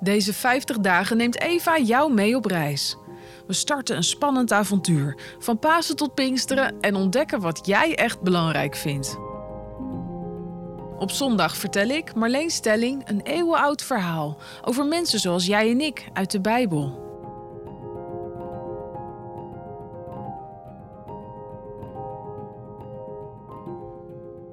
[0.00, 2.96] Deze 50 dagen neemt Eva jou mee op reis.
[3.46, 8.76] We starten een spannend avontuur, van Pasen tot Pinksteren en ontdekken wat jij echt belangrijk
[8.76, 9.18] vindt.
[10.98, 16.08] Op zondag vertel ik, Marleen Stelling, een eeuwenoud verhaal over mensen zoals jij en ik
[16.12, 17.06] uit de Bijbel.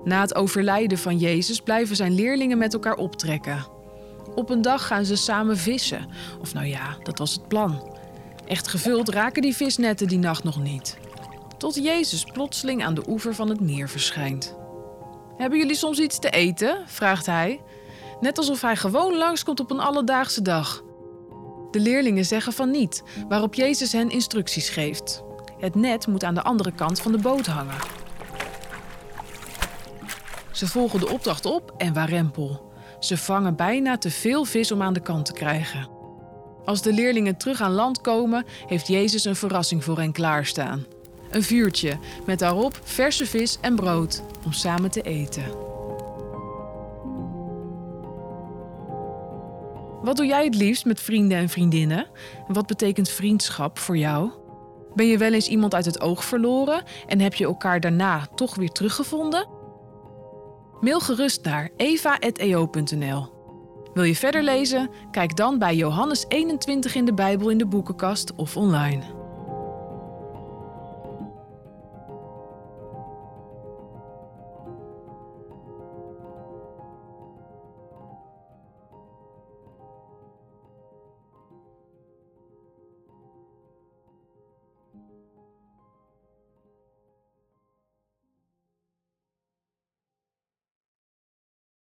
[0.04, 3.66] Na het overlijden van Jezus blijven zijn leerlingen met elkaar optrekken.
[4.36, 6.10] Op een dag gaan ze samen vissen.
[6.42, 7.98] Of nou ja, dat was het plan.
[8.48, 10.98] Echt gevuld raken die visnetten die nacht nog niet.
[11.58, 14.56] Tot Jezus plotseling aan de oever van het meer verschijnt.
[15.38, 16.84] Hebben jullie soms iets te eten?
[16.86, 17.62] vraagt hij.
[18.20, 20.84] Net alsof hij gewoon langskomt op een alledaagse dag.
[21.72, 25.24] De leerlingen zeggen van niet, waarop Jezus hen instructies geeft.
[25.60, 27.78] Het net moet aan de andere kant van de boot hangen.
[30.52, 32.74] Ze volgen de opdracht op en warempel.
[33.00, 35.90] Ze vangen bijna te veel vis om aan de kant te krijgen.
[36.66, 40.86] Als de leerlingen terug aan land komen, heeft Jezus een verrassing voor hen klaarstaan.
[41.30, 45.44] Een vuurtje met daarop verse vis en brood om samen te eten.
[50.02, 52.08] Wat doe jij het liefst met vrienden en vriendinnen?
[52.48, 54.30] En wat betekent vriendschap voor jou?
[54.94, 58.56] Ben je wel eens iemand uit het oog verloren en heb je elkaar daarna toch
[58.56, 59.48] weer teruggevonden?
[60.86, 63.30] Mail gerust naar eva.eo.nl.
[63.94, 64.90] Wil je verder lezen?
[65.12, 69.25] Kijk dan bij Johannes 21 in de Bijbel in de boekenkast of online.